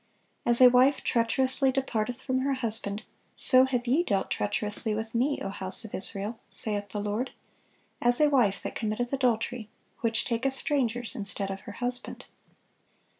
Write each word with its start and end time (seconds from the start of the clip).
"As 0.47 0.59
a 0.61 0.67
wife 0.69 1.03
treacherously 1.03 1.71
departeth 1.71 2.23
from 2.23 2.39
her 2.39 2.55
husband, 2.55 3.03
so 3.35 3.65
have 3.65 3.85
ye 3.85 4.01
dealt 4.03 4.31
treacherously 4.31 4.95
with 4.95 5.13
Me, 5.13 5.37
O 5.43 5.49
house 5.49 5.85
of 5.85 5.93
Israel, 5.93 6.39
saith 6.49 6.89
the 6.89 6.99
Lord;" 6.99 7.29
"as 8.01 8.19
a 8.19 8.27
wife 8.27 8.63
that 8.63 8.73
committeth 8.73 9.13
adultery, 9.13 9.69
which 9.99 10.25
taketh 10.25 10.53
strangers 10.53 11.13
instead 11.15 11.51
of 11.51 11.59
her 11.61 11.73
husband." 11.73 12.25